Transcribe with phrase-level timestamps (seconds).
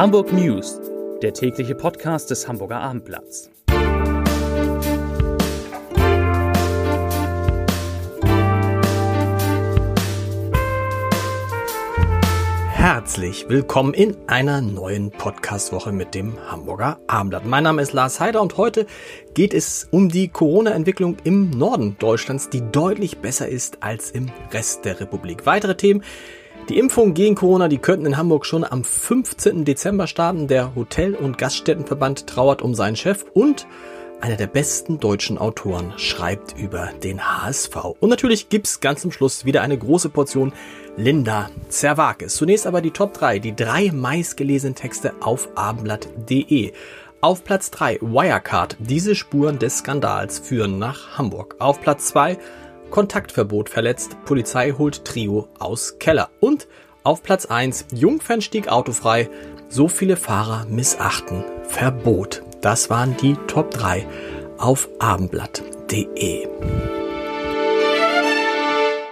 [0.00, 0.80] Hamburg News,
[1.20, 3.50] der tägliche Podcast des Hamburger Abendblatts.
[12.70, 17.44] Herzlich willkommen in einer neuen Podcast-Woche mit dem Hamburger Abendblatt.
[17.44, 18.86] Mein Name ist Lars Heider und heute
[19.34, 24.86] geht es um die Corona-Entwicklung im Norden Deutschlands, die deutlich besser ist als im Rest
[24.86, 25.44] der Republik.
[25.44, 26.02] Weitere Themen
[26.70, 29.64] die Impfungen gegen Corona, die könnten in Hamburg schon am 15.
[29.64, 30.46] Dezember starten.
[30.46, 33.66] Der Hotel- und Gaststättenverband trauert um seinen Chef und
[34.20, 37.76] einer der besten deutschen Autoren schreibt über den HSV.
[37.98, 40.52] Und natürlich gibt's ganz zum Schluss wieder eine große Portion
[40.96, 42.36] Linda Zerwakis.
[42.36, 46.72] Zunächst aber die Top 3, die drei meistgelesenen Texte auf abendblatt.de.
[47.20, 48.76] Auf Platz 3 Wirecard.
[48.78, 51.56] Diese Spuren des Skandals führen nach Hamburg.
[51.58, 52.38] Auf Platz 2
[52.90, 56.30] Kontaktverbot verletzt, Polizei holt Trio aus Keller.
[56.40, 56.66] Und
[57.04, 59.30] auf Platz 1 Jungfernstieg autofrei,
[59.68, 62.42] so viele Fahrer missachten, Verbot.
[62.60, 64.06] Das waren die Top 3
[64.58, 66.48] auf abendblatt.de.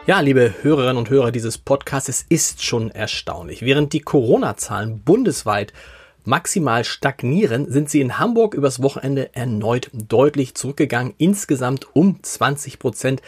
[0.07, 3.63] Ja, liebe Hörerinnen und Hörer dieses Podcasts, es ist schon erstaunlich.
[3.63, 5.73] Während die Corona-Zahlen bundesweit
[6.25, 13.23] maximal stagnieren, sind sie in Hamburg übers Wochenende erneut deutlich zurückgegangen, insgesamt um 20 Prozent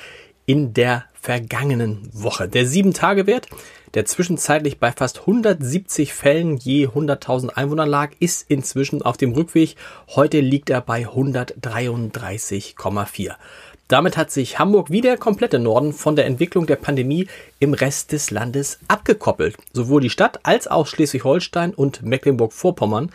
[0.50, 2.48] in der vergangenen Woche.
[2.48, 3.46] Der 7-Tage-Wert,
[3.94, 9.76] der zwischenzeitlich bei fast 170 Fällen je 100.000 Einwohner lag, ist inzwischen auf dem Rückweg.
[10.08, 13.34] Heute liegt er bei 133,4.
[13.86, 17.28] Damit hat sich Hamburg wie der komplette Norden von der Entwicklung der Pandemie
[17.60, 19.56] im Rest des Landes abgekoppelt.
[19.72, 23.12] Sowohl die Stadt als auch Schleswig-Holstein und Mecklenburg-Vorpommern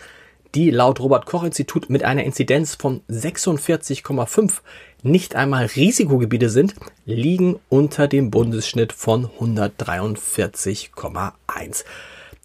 [0.56, 4.62] die laut Robert Koch Institut mit einer Inzidenz von 46,5
[5.06, 6.74] nicht einmal Risikogebiete sind,
[7.06, 11.86] liegen unter dem Bundesschnitt von 143,1.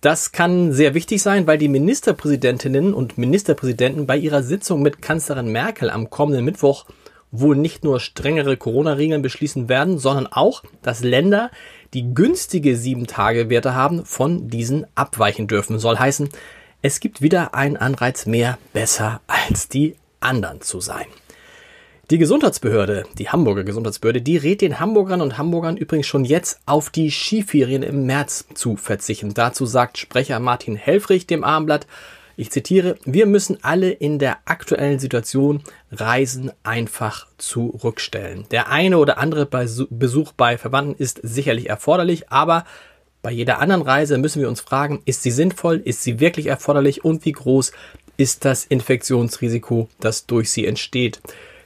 [0.03, 5.53] Das kann sehr wichtig sein, weil die Ministerpräsidentinnen und Ministerpräsidenten bei ihrer Sitzung mit Kanzlerin
[5.53, 6.87] Merkel am kommenden Mittwoch
[7.33, 11.51] wohl nicht nur strengere Corona-Regeln beschließen werden, sondern auch, dass Länder,
[11.95, 15.79] die günstige 7-Tage-Werte haben, von diesen abweichen dürfen.
[15.79, 16.29] Soll heißen,
[16.83, 21.07] es gibt wieder einen Anreiz mehr, besser als die anderen zu sein.
[22.11, 26.91] Die Gesundheitsbehörde, die Hamburger Gesundheitsbehörde, die rät den Hamburgern und Hamburgern übrigens schon jetzt auf
[26.91, 29.33] die Skiferien im März zu verzichten.
[29.33, 31.87] Dazu sagt Sprecher Martin Helfrich dem Abendblatt,
[32.37, 35.63] ich zitiere, wir müssen alle in der aktuellen Situation
[35.93, 38.45] Reisen einfach zurückstellen.
[38.51, 39.47] Der eine oder andere
[39.89, 42.65] Besuch bei Verwandten ist sicherlich erforderlich, aber
[43.23, 47.05] bei jeder anderen Reise müssen wir uns fragen, ist sie sinnvoll, ist sie wirklich erforderlich
[47.05, 47.71] und wie groß
[48.17, 51.21] ist das Infektionsrisiko, das durch sie entsteht.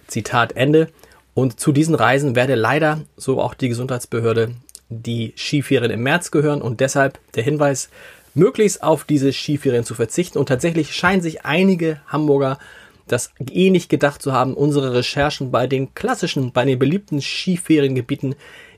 [0.07, 0.89] Zitat Ende.
[1.35, 4.55] Und zu diesen Reisen werde leider, so auch die Gesundheitsbehörde,
[4.89, 7.89] die Skiferien im März gehören und deshalb der Hinweis,
[8.35, 10.39] möglichst auf diese Skiferien zu verzichten.
[10.39, 12.59] Und tatsächlich scheinen sich einige Hamburger
[13.07, 14.55] das ähnlich gedacht zu haben.
[14.55, 18.35] Unsere Recherchen bei den klassischen, bei den beliebten Skiferiengebieten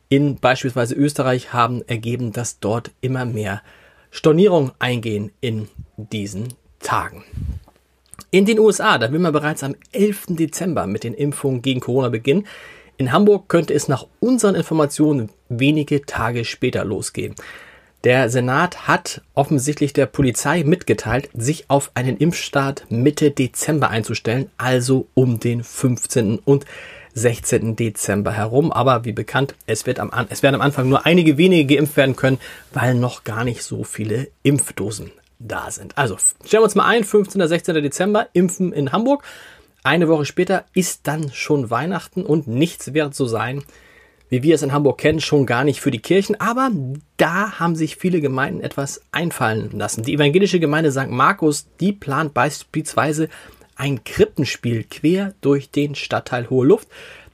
[0.08, 3.62] in beispielsweise Österreich haben ergeben, dass dort immer mehr
[4.10, 6.48] Stornierungen eingehen in diesen
[6.80, 7.24] Tagen.
[8.32, 10.26] In den USA, da will man bereits am 11.
[10.30, 12.46] Dezember mit den Impfungen gegen Corona beginnen.
[12.96, 17.36] In Hamburg könnte es nach unseren Informationen wenige Tage später losgehen.
[18.02, 25.06] Der Senat hat offensichtlich der Polizei mitgeteilt, sich auf einen Impfstart Mitte Dezember einzustellen, also
[25.14, 26.38] um den 15.
[26.38, 26.64] und
[27.14, 27.76] 16.
[27.76, 28.72] Dezember herum.
[28.72, 32.16] Aber wie bekannt, es, wird am, es werden am Anfang nur einige wenige geimpft werden
[32.16, 32.38] können,
[32.72, 35.96] weil noch gar nicht so viele Impfdosen da sind.
[35.98, 37.40] Also stellen wir uns mal ein, 15.
[37.40, 37.74] oder 16.
[37.82, 39.24] Dezember, Impfen in Hamburg.
[39.82, 43.62] Eine Woche später ist dann schon Weihnachten und nichts wird so sein,
[44.28, 46.40] wie wir es in Hamburg kennen, schon gar nicht für die Kirchen.
[46.40, 46.70] Aber
[47.16, 50.02] da haben sich viele Gemeinden etwas einfallen lassen.
[50.02, 51.08] Die evangelische Gemeinde St.
[51.08, 53.28] Markus, die plant beispielsweise
[53.76, 56.88] ein Krippenspiel quer durch den Stadtteil Hohe Luft.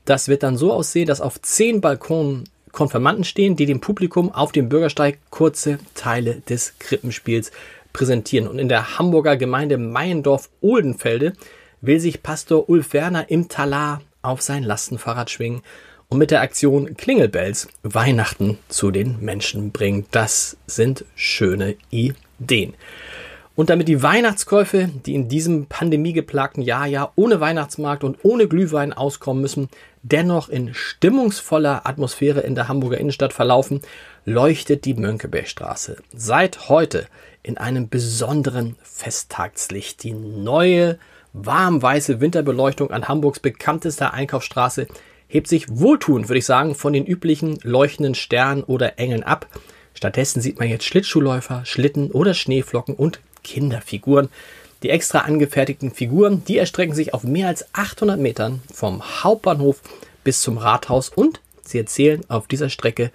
[0.05, 4.51] Das wird dann so aussehen, dass auf zehn Balkonen Konfirmanden stehen, die dem Publikum auf
[4.51, 7.53] dem Bürgersteig kurze Teile des Krippenspiels
[7.93, 8.49] präsentieren.
[8.49, 11.33] Und in der Hamburger Gemeinde Meiendorf-Ohlenfelde
[11.81, 15.63] will sich Pastor Ulf Werner im Talar auf sein Lastenfahrrad schwingen
[16.09, 20.07] und mit der Aktion Klingelbells Weihnachten zu den Menschen bringen.
[20.11, 22.75] Das sind schöne Ideen.
[23.55, 28.95] Und damit die Weihnachtskäufe, die in diesem pandemiegeplagten Jahr ja ohne Weihnachtsmarkt und ohne Glühwein
[28.95, 29.69] auskommen müssen,
[30.03, 33.83] dennoch in stimmungsvoller Atmosphäre in der Hamburger Innenstadt verlaufen,
[34.25, 37.07] leuchtet die Mönckebergstraße seit heute
[37.43, 40.03] in einem besonderen Festtagslicht.
[40.03, 40.99] Die neue
[41.33, 44.87] warmweiße Winterbeleuchtung an Hamburgs bekanntester Einkaufsstraße
[45.29, 49.47] hebt sich wohltuend, würde ich sagen, von den üblichen leuchtenden Sternen oder Engeln ab.
[49.95, 54.29] Stattdessen sieht man jetzt Schlittschuhläufer, Schlitten oder Schneeflocken und Kinderfiguren.
[54.83, 59.81] Die extra angefertigten Figuren, die erstrecken sich auf mehr als 800 Metern vom Hauptbahnhof
[60.25, 63.11] bis zum Rathaus und sie erzählen auf dieser Strecke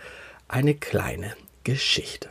[0.47, 1.33] eine kleine
[1.63, 2.29] Geschichte.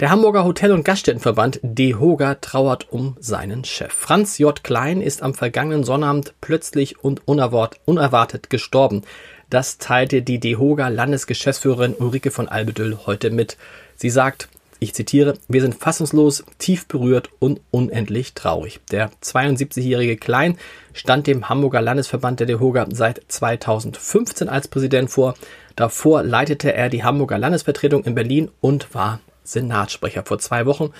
[0.00, 3.92] Der Hamburger Hotel- und Gaststättenverband DEHOGA trauert um seinen Chef.
[3.92, 4.64] Franz J.
[4.64, 9.02] Klein ist am vergangenen Sonnabend plötzlich und unerwartet gestorben.
[9.50, 13.58] Das teilte die DEHOGA Landesgeschäftsführerin Ulrike von Albedüll heute mit.
[13.94, 14.48] Sie sagt,
[14.80, 18.80] ich zitiere, wir sind fassungslos, tief berührt und unendlich traurig.
[18.90, 20.58] Der 72-jährige Klein
[20.92, 25.34] stand dem Hamburger Landesverband der DEHOGA seit 2015 als Präsident vor.
[25.76, 30.24] Davor leitete er die Hamburger Landesvertretung in Berlin und war Senatssprecher.
[30.24, 30.92] Vor zwei Wochen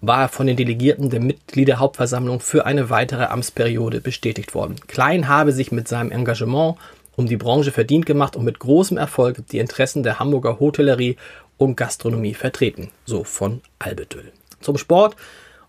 [0.00, 4.76] war er von den Delegierten der Mitgliederhauptversammlung für eine weitere Amtsperiode bestätigt worden.
[4.86, 6.76] Klein habe sich mit seinem Engagement
[7.16, 11.16] um die Branche verdient gemacht und mit großem Erfolg die Interessen der Hamburger Hotellerie
[11.58, 14.32] und Gastronomie vertreten, so von Albedüll.
[14.60, 15.16] Zum Sport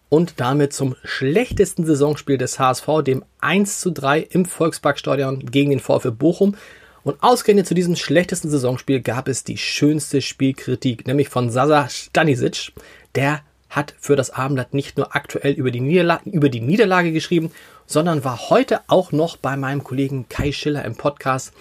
[0.07, 5.79] und damit zum schlechtesten Saisonspiel des HSV, dem 1 zu 3 im Volksparkstadion gegen den
[5.79, 6.55] VfL Bochum.
[7.03, 12.71] Und ausgerechnet zu diesem schlechtesten Saisonspiel gab es die schönste Spielkritik, nämlich von Sasa Stanisic.
[13.15, 17.51] Der hat für das Abendblatt nicht nur aktuell über die, Niederla über die Niederlage geschrieben,
[17.87, 21.53] sondern war heute auch noch bei meinem Kollegen Kai Schiller im Podcast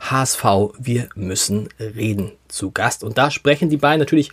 [0.00, 0.44] HSV,
[0.78, 3.04] wir müssen reden zu Gast.
[3.04, 4.30] Und da sprechen die beiden natürlich,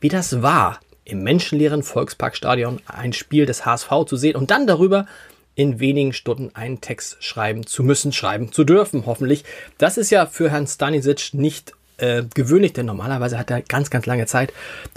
[0.00, 5.06] wie das war, im menschenleeren Volksparkstadion ein Spiel des HSV zu sehen und dann darüber
[5.58, 9.44] in wenigen Stunden einen Text schreiben zu müssen, schreiben zu dürfen, hoffentlich.
[9.76, 14.06] Das ist ja für Herrn Stanisic nicht äh, gewöhnlich, denn normalerweise hat er ganz, ganz
[14.06, 14.52] lange Zeit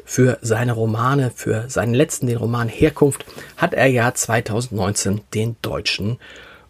[0.05, 3.25] für seine Romane, für seinen letzten, den Roman Herkunft,
[3.57, 6.19] hat er ja 2019 den deutschen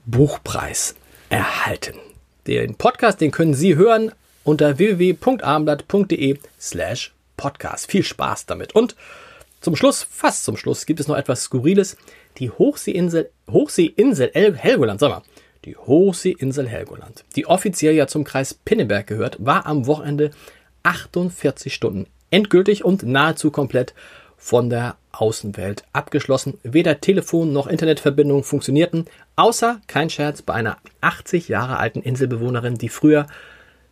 [0.06, 0.96] Buchpreis
[1.28, 1.98] erhalten.
[2.48, 4.14] Den Podcast, den können Sie hören
[4.46, 7.92] unter www.abendblatt.de slash podcast.
[7.92, 8.74] Viel Spaß damit.
[8.74, 8.96] Und
[9.62, 11.96] zum Schluss, fast zum Schluss, gibt es noch etwas Skurriles.
[12.38, 15.22] Die Hochseeinsel, Hochseeinsel Helgoland, sag mal,
[15.66, 20.32] die Hochseeinsel Helgoland, die offiziell ja zum Kreis Pinneberg gehört, war am Wochenende
[20.84, 23.94] 48 Stunden endgültig und nahezu komplett
[24.38, 26.58] von der Außenwelt abgeschlossen.
[26.64, 29.06] Weder Telefon noch Internetverbindung funktionierten,
[29.36, 33.28] außer, kein Scherz, bei einer 80 Jahre alten Inselbewohnerin, die früher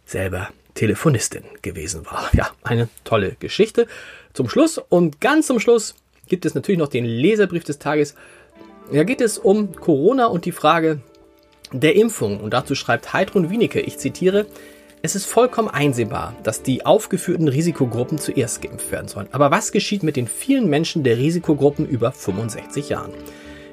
[0.06, 2.30] selber Telefonistin gewesen war.
[2.34, 3.88] Ja, eine tolle Geschichte.
[4.34, 5.96] Zum Schluss und ganz zum Schluss
[6.28, 8.16] gibt es natürlich noch den Leserbrief des Tages.
[8.92, 11.02] Da geht es um Corona und die Frage
[11.72, 12.40] der Impfung.
[12.40, 14.46] Und dazu schreibt Heidrun Wienicke, ich zitiere,
[15.02, 19.30] es ist vollkommen einsehbar, dass die aufgeführten Risikogruppen zuerst geimpft werden sollen.
[19.32, 23.14] Aber was geschieht mit den vielen Menschen der Risikogruppen über 65 Jahren?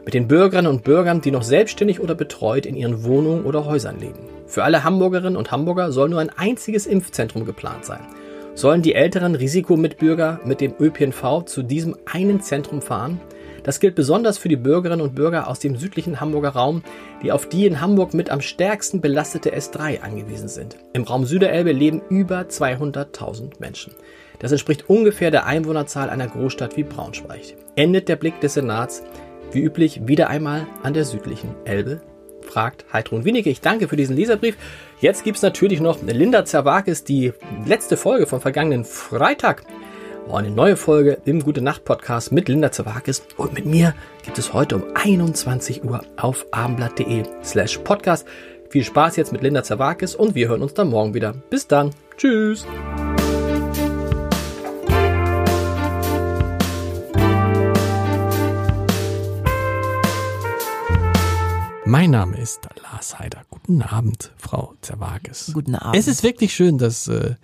[0.06, 3.98] Mit den Bürgerinnen und Bürgern, die noch selbstständig oder betreut in ihren Wohnungen oder Häusern
[3.98, 4.20] leben?
[4.46, 8.06] Für alle Hamburgerinnen und Hamburger soll nur ein einziges Impfzentrum geplant sein.
[8.54, 13.20] Sollen die älteren Risikomitbürger mit dem ÖPNV zu diesem einen Zentrum fahren?
[13.64, 16.84] Das gilt besonders für die Bürgerinnen und Bürger aus dem südlichen Hamburger Raum,
[17.24, 20.76] die auf die in Hamburg mit am stärksten belastete S3 angewiesen sind.
[20.92, 23.92] Im Raum Süderelbe leben über 200.000 Menschen.
[24.38, 27.56] Das entspricht ungefähr der Einwohnerzahl einer Großstadt wie Braunschweig.
[27.74, 29.02] Endet der Blick des Senats,
[29.52, 32.00] wie üblich, wieder einmal an der südlichen Elbe?
[32.42, 33.50] fragt Heidrun Winnicke.
[33.50, 34.56] Ich danke für diesen Leserbrief.
[35.00, 37.32] Jetzt gibt es natürlich noch Linda Zerwakis, die
[37.66, 39.64] letzte Folge vom vergangenen Freitag
[40.28, 43.94] war eine neue Folge im Gute Nacht Podcast mit Linda Zawakis und mit mir
[44.24, 48.26] gibt es heute um 21 Uhr auf abendblatt.de slash podcast.
[48.68, 51.34] Viel Spaß jetzt mit Linda Zawakis und wir hören uns dann morgen wieder.
[51.50, 51.90] Bis dann.
[52.16, 52.66] Tschüss.
[61.88, 63.42] Mein Name ist Lars Heider.
[63.48, 65.52] Guten Abend, Frau Zerwakis.
[65.54, 65.96] Guten Abend.
[65.96, 67.06] Es ist wirklich schön, dass.
[67.06, 67.36] Äh,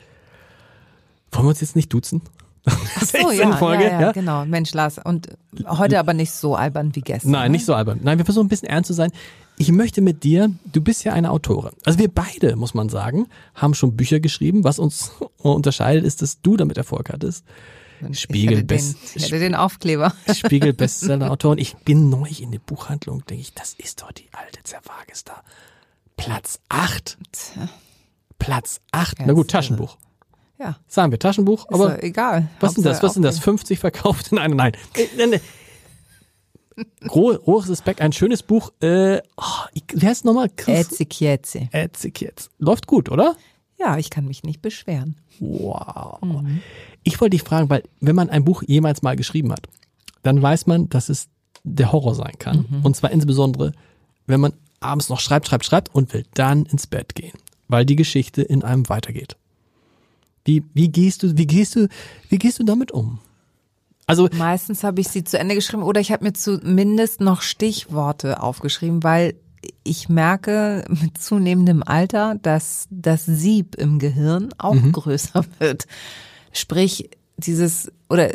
[1.31, 2.23] wollen wir uns jetzt nicht duzen?
[2.65, 4.45] Ach so, ja, Folge, ja, ja, genau.
[4.45, 4.99] Mensch, Lars.
[4.99, 5.29] Und
[5.69, 7.31] heute aber nicht so albern wie gestern.
[7.31, 7.57] Nein, ne?
[7.59, 8.01] nicht so albern.
[8.03, 9.13] Nein, wir versuchen ein bisschen ernst zu sein.
[9.59, 11.75] Ich möchte mit dir, du bist ja eine Autorin.
[11.85, 14.65] Also wir beide, muss man sagen, haben schon Bücher geschrieben.
[14.65, 17.45] Was uns unterscheidet, ist, dass du damit Erfolg hattest.
[18.13, 20.13] Spiegel ich Best, ich hätte den Aufkleber.
[20.35, 21.59] Spiegel Bestseller-Autorin.
[21.59, 25.43] Ich bin neu in der Buchhandlung, denke ich, das ist doch die alte Zerwages da.
[26.17, 27.19] Platz 8.
[28.39, 29.27] Platz 8.
[29.27, 29.97] Na gut, Taschenbuch.
[30.59, 30.77] Ja.
[30.87, 32.49] Sagen wir Taschenbuch, ist aber egal.
[32.61, 33.03] Was sind das?
[33.03, 33.39] Was sind das?
[33.41, 34.57] 50 verkauft in einem?
[34.57, 34.73] Nein.
[37.09, 38.73] Rohes Respekt, ein schönes Buch.
[38.81, 40.51] Äh, oh, wie heißt es nochmal?
[40.67, 41.69] Etzikietzi.
[41.73, 42.49] Etzikietzi.
[42.59, 43.37] Läuft gut, oder?
[43.79, 45.17] Ja, ich kann mich nicht beschweren.
[45.41, 46.21] Wow.
[46.23, 46.63] Mhm.
[47.05, 49.69] Ich wollte dich fragen, weil wenn man ein Buch jemals mal geschrieben hat,
[50.23, 51.29] dann weiß man, dass es
[51.65, 52.67] der Horror sein kann.
[52.69, 52.85] Mhm.
[52.85, 53.73] Und zwar insbesondere,
[54.27, 57.37] wenn man abends noch schreibt, schreibt, schreibt und will dann ins Bett gehen,
[57.69, 59.37] weil die Geschichte in einem weitergeht.
[60.45, 61.89] Wie, wie gehst du, wie gehst du,
[62.29, 63.21] wie gehst du damit um?
[64.07, 68.43] Also meistens habe ich sie zu Ende geschrieben oder ich habe mir zumindest noch Stichworte
[68.43, 69.35] aufgeschrieben, weil
[69.85, 74.93] ich merke mit zunehmendem Alter, dass das Sieb im Gehirn auch mhm.
[74.93, 75.87] größer wird.
[76.53, 78.31] Sprich, dieses oder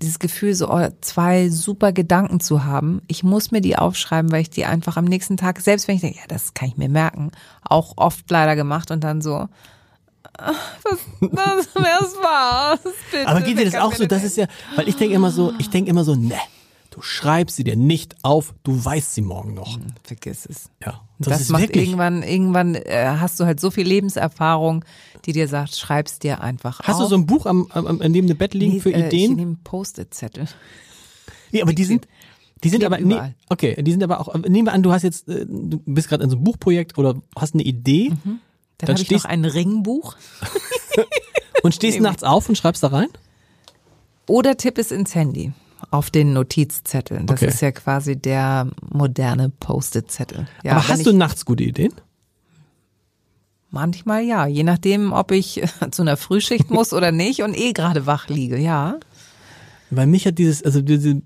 [0.00, 3.00] dieses Gefühl, so oh, zwei super Gedanken zu haben.
[3.06, 6.00] Ich muss mir die aufschreiben, weil ich die einfach am nächsten Tag, selbst wenn ich
[6.00, 7.30] denke, ja, das kann ich mir merken,
[7.62, 9.48] auch oft leider gemacht und dann so,
[10.36, 12.78] was, was, was war?
[13.24, 14.04] Aber geht dir das auch so?
[14.06, 16.38] Das ist ja, weil ich denke immer so, ich denke immer so, ne,
[16.94, 19.74] Du schreibst sie dir nicht auf, du weißt sie morgen noch.
[19.74, 20.70] Hm, vergiss es.
[20.80, 21.00] Ja.
[21.18, 24.84] Das, das macht wirklich irgendwann, irgendwann äh, hast du halt so viel Lebenserfahrung,
[25.24, 26.94] die dir sagt, schreib's dir einfach hast auf.
[26.94, 29.32] Hast du so ein Buch am, am, an dem Bett liegen nee, für äh, Ideen?
[29.32, 30.46] Ich nehme Post-it-Zettel.
[31.50, 32.06] Nee, aber die sind,
[32.62, 35.28] die sind aber, nee, okay, die sind aber auch, nehmen wir an, du hast jetzt,
[35.28, 38.10] äh, du bist gerade in so einem Buchprojekt oder hast eine Idee.
[38.10, 38.38] Mhm.
[38.78, 40.14] Dann, dann habe ich noch ein Ringbuch.
[41.64, 43.08] und stehst nachts auf und schreibst da rein?
[44.28, 45.52] Oder tipp es ins Handy
[45.90, 47.26] auf den Notizzetteln.
[47.26, 47.50] Das okay.
[47.50, 50.46] ist ja quasi der moderne Post-it-Zettel.
[50.62, 51.92] Ja, Aber hast du nachts gute Ideen?
[53.70, 58.06] Manchmal ja, je nachdem, ob ich zu einer Frühschicht muss oder nicht und eh gerade
[58.06, 58.98] wach liege, ja.
[59.90, 61.22] Weil mich hat dieses, also diese,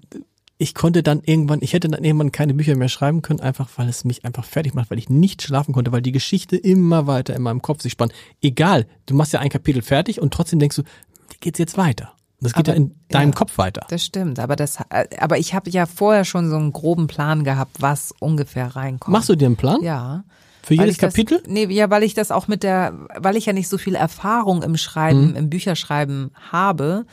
[0.56, 3.88] ich konnte dann irgendwann, ich hätte dann irgendwann keine Bücher mehr schreiben können, einfach weil
[3.88, 7.36] es mich einfach fertig macht, weil ich nicht schlafen konnte, weil die Geschichte immer weiter
[7.36, 8.12] in meinem Kopf sich spannt.
[8.42, 12.12] Egal, du machst ja ein Kapitel fertig und trotzdem denkst du, wie geht's jetzt weiter?
[12.40, 13.84] Das geht aber, ja in deinem ja, Kopf weiter.
[13.88, 14.78] Das stimmt, aber das,
[15.18, 19.12] aber ich habe ja vorher schon so einen groben Plan gehabt, was ungefähr reinkommt.
[19.12, 19.82] Machst du dir einen Plan?
[19.82, 20.24] Ja.
[20.62, 21.38] Für jedes Kapitel?
[21.38, 23.94] Das, nee, ja, weil ich das auch mit der, weil ich ja nicht so viel
[23.94, 25.36] Erfahrung im Schreiben, mhm.
[25.36, 27.06] im Bücherschreiben habe,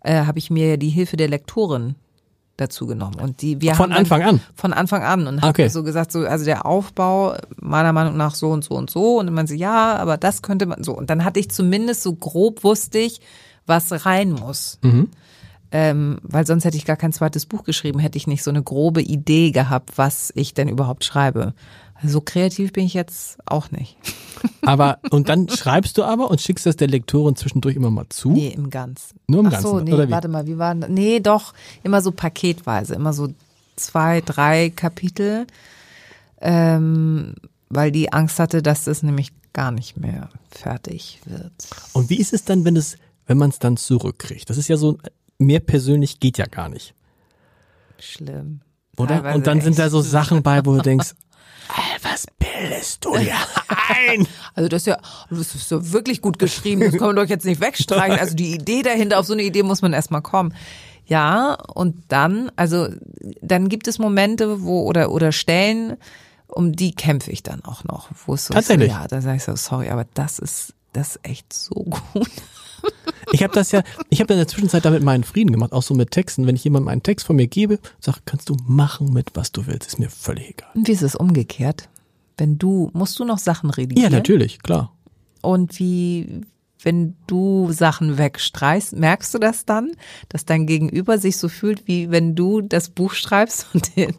[0.00, 1.94] äh, habe ich mir ja die Hilfe der Lektorin
[2.56, 5.68] dazu genommen und die wir von Anfang an von Anfang an und okay.
[5.68, 9.32] so gesagt so also der Aufbau meiner Meinung nach so und so und so und
[9.32, 12.62] man so ja aber das könnte man so und dann hatte ich zumindest so grob
[12.62, 13.20] wusste ich
[13.66, 14.78] was rein muss.
[14.82, 15.08] Mhm.
[15.74, 18.62] Ähm, weil sonst hätte ich gar kein zweites Buch geschrieben, hätte ich nicht so eine
[18.62, 21.54] grobe Idee gehabt, was ich denn überhaupt schreibe.
[22.04, 23.96] So kreativ bin ich jetzt auch nicht.
[24.66, 28.32] Aber, und dann schreibst du aber und schickst das der Lektorin zwischendurch immer mal zu?
[28.32, 29.20] Nee, im Ganzen.
[29.28, 29.68] Nur im Ach Ganzen?
[29.68, 30.10] so, nee, oder wie?
[30.10, 30.90] warte mal, wie war das?
[30.90, 31.54] Nee, doch,
[31.84, 33.28] immer so paketweise, immer so
[33.76, 35.46] zwei, drei Kapitel,
[36.40, 37.34] ähm,
[37.68, 41.52] weil die Angst hatte, dass das nämlich gar nicht mehr fertig wird.
[41.92, 44.48] Und wie ist es dann, wenn es wenn man es dann zurückkriegt.
[44.50, 44.98] Das ist ja so,
[45.38, 46.94] mehr persönlich geht ja gar nicht.
[47.98, 48.60] Schlimm.
[48.96, 49.16] Oder?
[49.16, 51.14] Teilweise und dann sind da so Sachen bei, wo du denkst,
[52.02, 53.34] was bildest du dir
[53.68, 54.26] ein?
[54.54, 54.98] Also das ist ja,
[55.30, 58.18] das ist so wirklich gut geschrieben, das kann man doch jetzt nicht wegstreichen.
[58.18, 60.54] Also die Idee dahinter, auf so eine Idee muss man erstmal kommen.
[61.06, 62.88] Ja, und dann, also
[63.40, 65.96] dann gibt es Momente, wo, oder, oder Stellen,
[66.48, 68.10] um die kämpfe ich dann auch noch.
[68.26, 68.88] Wo es so Tatsächlich?
[68.88, 71.74] Ist, ja, da sage ich so, sorry, aber das ist, das ist echt so
[72.12, 72.30] gut.
[73.32, 75.94] Ich habe das ja, ich habe in der Zwischenzeit damit meinen Frieden gemacht, auch so
[75.94, 76.46] mit Texten.
[76.46, 79.66] Wenn ich jemandem einen Text von mir gebe, sag, kannst du machen mit, was du
[79.66, 80.70] willst, ist mir völlig egal.
[80.74, 81.88] Und wie ist es umgekehrt?
[82.36, 84.12] Wenn du, musst du noch Sachen redigieren?
[84.12, 84.92] Ja, natürlich, klar.
[85.40, 86.42] Und wie,
[86.82, 89.92] wenn du Sachen wegstreichst, merkst du das dann,
[90.28, 94.14] dass dein Gegenüber sich so fühlt, wie wenn du das Buch schreibst und den,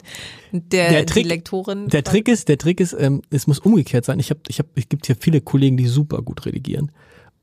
[0.52, 1.88] der, der Trick, die Lektorin.
[1.88, 4.18] Der Trick ist, der Trick ist, ähm, es muss umgekehrt sein.
[4.18, 6.90] Ich habe, ich habe, es gibt hier viele Kollegen, die super gut redigieren.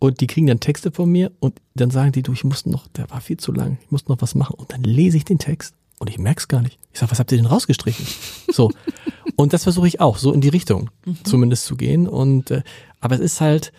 [0.03, 2.87] Und die kriegen dann Texte von mir und dann sagen die, du, ich muss noch,
[2.87, 4.55] der war viel zu lang, ich muss noch was machen.
[4.55, 6.79] Und dann lese ich den Text und ich merk's gar nicht.
[6.91, 8.07] Ich sag, was habt ihr denn rausgestrichen?
[8.51, 8.71] So.
[9.35, 11.23] und das versuche ich auch, so in die Richtung mhm.
[11.23, 12.07] zumindest zu gehen.
[12.07, 12.63] Und äh,
[12.99, 13.73] aber es ist halt,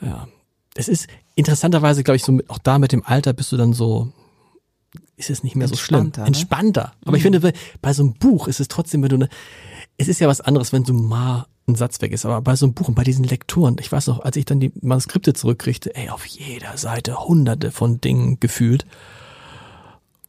[0.00, 0.28] ja,
[0.74, 3.74] es ist interessanterweise, glaube ich, so mit, auch da mit dem Alter bist du dann
[3.74, 4.10] so,
[5.16, 6.10] ist es nicht mehr so schlimm.
[6.16, 6.24] Ne?
[6.24, 6.94] Entspannter.
[7.02, 7.16] Aber mhm.
[7.16, 7.52] ich finde,
[7.82, 9.28] bei so einem Buch ist es trotzdem, wenn du eine,
[9.98, 12.24] es ist ja was anderes, wenn du mal ein Satz weg ist.
[12.24, 14.60] Aber bei so einem Buch und bei diesen Lektoren, ich weiß noch, als ich dann
[14.60, 18.86] die Manuskripte zurückkriegte, ey, auf jeder Seite hunderte von Dingen gefühlt.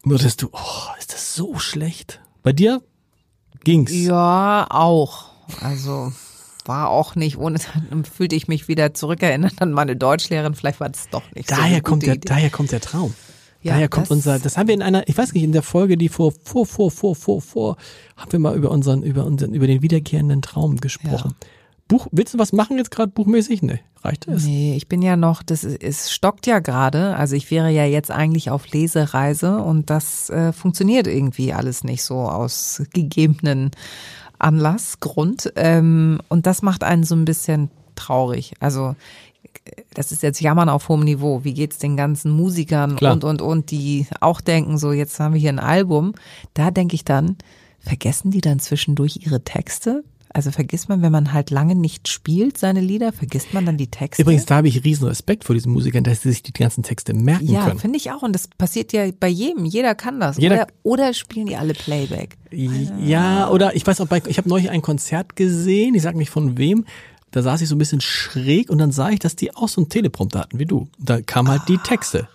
[0.03, 2.21] Dass du, oh, ist das so schlecht?
[2.41, 2.81] Bei dir
[3.63, 3.91] ging's?
[3.91, 5.25] Ja, auch.
[5.61, 6.11] Also
[6.65, 10.55] war auch nicht, ohne dann fühlte ich mich wieder zurückerinnert an meine Deutschlehrerin.
[10.55, 12.27] Vielleicht war das doch nicht daher so kommt der, Idee.
[12.27, 13.13] Daher kommt der Traum.
[13.61, 15.61] Ja, Daher kommt das unser, das haben wir in einer, ich weiß nicht, in der
[15.61, 17.77] Folge, die vor, vor, vor, vor, vor, vor,
[18.17, 21.35] haben wir mal über unseren, über unseren, über den wiederkehrenden Traum gesprochen.
[21.39, 21.47] Ja.
[21.87, 23.61] Buch, willst du was machen jetzt gerade buchmäßig?
[23.63, 24.45] Nee, reicht es?
[24.45, 27.17] Nee, ich bin ja noch, das ist, es stockt ja gerade.
[27.17, 32.03] Also ich wäre ja jetzt eigentlich auf Lesereise und das äh, funktioniert irgendwie alles nicht
[32.03, 33.71] so aus gegebenen
[34.39, 35.51] Anlass, Grund.
[35.57, 38.53] Ähm, und das macht einen so ein bisschen traurig.
[38.61, 38.95] Also
[39.93, 41.43] das ist jetzt Jammern auf hohem Niveau.
[41.43, 43.13] Wie geht's den ganzen Musikern Klar.
[43.13, 46.13] und, und, und, die auch denken, so jetzt haben wir hier ein Album.
[46.53, 47.37] Da denke ich dann,
[47.79, 50.03] vergessen die dann zwischendurch ihre Texte?
[50.33, 53.87] Also vergisst man, wenn man halt lange nicht spielt, seine Lieder, vergisst man dann die
[53.87, 54.21] Texte?
[54.21, 57.13] Übrigens, da habe ich riesen Respekt vor diesen Musikern, dass sie sich die ganzen Texte
[57.13, 57.79] merken ja, können.
[57.79, 58.21] finde ich auch.
[58.21, 59.65] Und das passiert ja bei jedem.
[59.65, 60.37] Jeder kann das.
[60.37, 62.37] Jeder- oder, oder spielen die alle Playback?
[62.51, 66.29] Ja, oder ich weiß auch, bei, ich habe neulich ein Konzert gesehen, ich sag nicht
[66.29, 66.85] von wem,
[67.31, 69.81] da saß ich so ein bisschen schräg und dann sah ich, dass die auch so
[69.81, 70.87] einen Teleprompter hatten wie du.
[70.99, 72.27] Da kamen halt die Texte.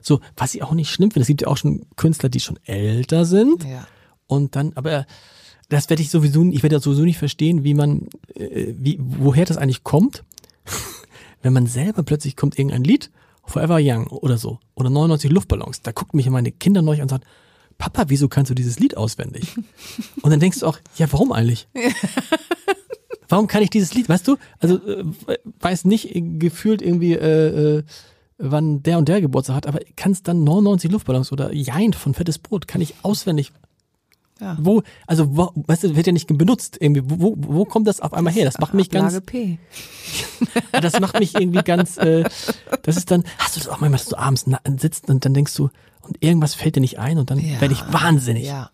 [0.00, 2.58] So, was ich auch nicht schlimm finde, es gibt ja auch schon Künstler, die schon
[2.64, 3.86] älter sind Ja.
[4.26, 5.06] und dann, aber
[5.68, 9.44] das werde ich sowieso, ich werde das sowieso nicht verstehen, wie man, äh, wie, woher
[9.44, 10.24] das eigentlich kommt,
[11.42, 13.10] wenn man selber plötzlich kommt irgendein Lied,
[13.44, 17.08] Forever Young oder so, oder 99 Luftballons, da gucken mich meine Kinder neu an und
[17.10, 17.24] sagen,
[17.76, 19.54] Papa, wieso kannst du dieses Lied auswendig?
[20.22, 21.68] Und dann denkst du auch, ja, warum eigentlich?
[23.28, 24.36] Warum kann ich dieses Lied, weißt du?
[24.58, 25.04] Also äh,
[25.60, 27.82] weiß nicht gefühlt irgendwie, äh, äh,
[28.38, 32.38] wann der und der Geburtstag hat, aber kannst dann 99 Luftballons oder Jein von Fettes
[32.38, 33.52] Brot, kann ich auswendig.
[34.40, 34.56] Ja.
[34.60, 37.02] Wo, also, wo, weißt du, wird ja nicht benutzt irgendwie.
[37.04, 38.44] Wo, wo, kommt das auf einmal her?
[38.44, 39.58] Das macht mich ganz, Ablage P.
[40.80, 42.22] das macht mich irgendwie ganz, äh,
[42.82, 44.46] das ist dann, hast du das auch manchmal, dass du abends
[44.80, 45.70] sitzt und dann denkst du,
[46.02, 47.60] und irgendwas fällt dir nicht ein und dann Ja.
[47.60, 48.44] werde ich wahnsinnig.
[48.46, 48.70] Ja.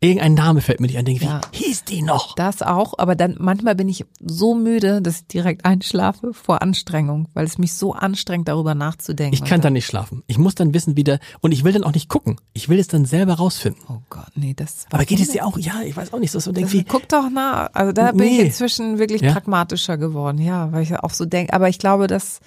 [0.00, 1.40] Irgendein Name fällt mir nicht ein, denke Ja.
[1.50, 2.36] wie hieß die noch?
[2.36, 7.26] Das auch, aber dann manchmal bin ich so müde, dass ich direkt einschlafe vor Anstrengung,
[7.34, 9.34] weil es mich so anstrengt, darüber nachzudenken.
[9.34, 10.22] Ich kann dann nicht schlafen.
[10.28, 12.36] Ich muss dann wissen, wie der, und ich will dann auch nicht gucken.
[12.52, 13.82] Ich will es dann selber rausfinden.
[13.88, 14.86] Oh Gott, nee, das.
[14.92, 15.58] Aber geht es dir auch?
[15.58, 16.84] Ja, ich weiß auch nicht, so so Das, irgendwie.
[16.84, 17.70] guck doch nach.
[17.72, 18.44] Also da bin ich Nee.
[18.44, 19.32] inzwischen wirklich Ja?
[19.32, 21.52] pragmatischer geworden, ja, weil ich auch so denke.
[21.54, 22.38] Aber ich glaube, das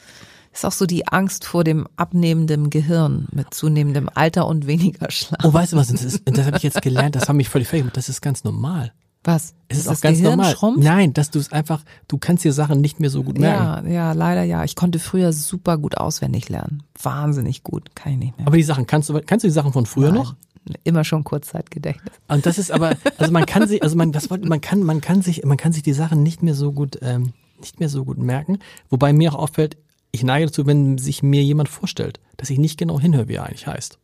[0.52, 5.40] ist auch so die Angst vor dem abnehmenden Gehirn mit zunehmendem Alter und weniger Schlaf.
[5.44, 5.88] Oh, weißt du was?
[5.88, 7.96] Das, ist, das habe ich jetzt gelernt, das hat mich völlig gemacht.
[7.96, 8.92] Das ist ganz normal.
[9.24, 9.54] Was?
[9.68, 10.56] Es ist das auch ganz Gehirn normal.
[10.56, 10.84] Schrumpft?
[10.84, 13.88] Nein, dass du es einfach, du kannst dir Sachen nicht mehr so gut merken.
[13.88, 14.64] Ja, ja, leider ja.
[14.64, 16.84] Ich konnte früher super gut auswendig lernen.
[17.02, 17.96] Wahnsinnig gut.
[17.96, 18.48] Kann ich nicht mehr.
[18.48, 20.16] Aber die Sachen, kannst du, kannst du die Sachen von früher Nein.
[20.16, 20.36] noch?
[20.84, 22.14] Immer schon Kurzzeitgedächtnis.
[22.28, 25.02] Und das ist aber, also man kann sich, also man, was wollte, man kann, man
[25.02, 28.06] kann sich, man kann sich die Sachen nicht mehr so gut, ähm, nicht mehr so
[28.06, 28.60] gut merken.
[28.90, 29.78] Wobei mir auch auffällt,
[30.12, 33.46] ich neige dazu, wenn sich mir jemand vorstellt, dass ich nicht genau hinhöre, wie er
[33.46, 33.98] eigentlich heißt.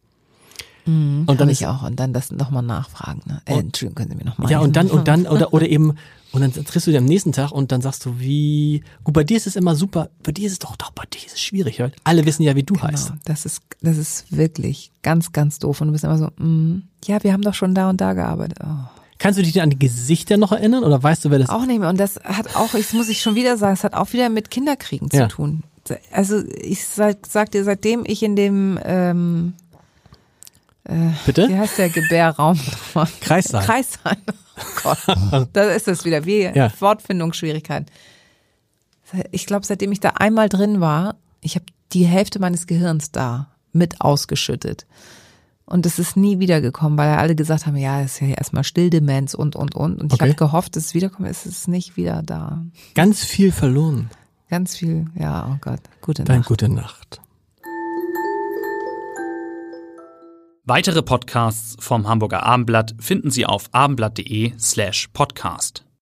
[0.85, 1.83] und dann Kann ist, ich auch.
[1.83, 3.21] Und dann das nochmal nachfragen.
[3.25, 3.41] Ne?
[3.45, 4.49] Äh, Entschuldigung, können Sie mir nochmal.
[4.49, 5.95] ja, und dann, und dann, oder, oder eben,
[6.31, 9.25] und dann triffst du dir am nächsten Tag und dann sagst du, wie, gut, bei
[9.25, 11.41] dir ist es immer super, bei dir ist es doch, doch, bei dir ist es
[11.41, 13.07] schwierig, weil alle wissen ja, wie du heißt.
[13.07, 15.81] Genau, das ist, das ist wirklich ganz, ganz doof.
[15.81, 18.59] Und du bist immer so, mm, ja, wir haben doch schon da und da gearbeitet.
[18.63, 18.67] Oh.
[19.19, 21.65] Kannst du dich denn an die Gesichter noch erinnern oder weißt du, wer das Auch
[21.65, 21.89] nicht mehr.
[21.89, 24.51] Und das hat auch, ich muss ich schon wieder sagen, es hat auch wieder mit
[24.51, 25.27] Kinderkriegen zu Ja.
[25.27, 25.63] tun.
[26.11, 29.53] Also ich sag, sag dir, seitdem ich in dem, ähm,
[30.85, 31.57] wie bitte?
[31.57, 32.57] heißt der Gebärraum?
[32.57, 33.07] nochmal?
[33.21, 33.65] Kreissaal.
[33.65, 34.17] Kreissaal.
[34.85, 34.95] Oh
[35.31, 36.25] Gott, da ist es wieder.
[36.25, 36.71] Wie Ja.
[36.79, 37.87] Wortfindungsschwierigkeiten.
[39.31, 43.47] Ich glaube, seitdem ich da einmal drin war, ich habe die Hälfte meines Gehirns da
[43.73, 44.85] mit ausgeschüttet.
[45.65, 49.33] Und es ist nie wiedergekommen, weil alle gesagt haben, ja, es ist ja erstmal Stilldemenz
[49.33, 49.99] und, und, und.
[49.99, 50.29] Und ich Okay.
[50.29, 51.27] habe gehofft, dass es wiederkommt.
[51.27, 52.63] Es ist nicht wieder da.
[52.95, 54.09] Ganz viel verloren.
[54.49, 56.47] Ganz viel, ja, oh Gott, gute Dann Nacht.
[56.47, 57.21] gute Nacht.
[60.63, 65.86] Weitere Podcasts vom Hamburger Abendblatt finden Sie auf abendblatt.de slash podcast.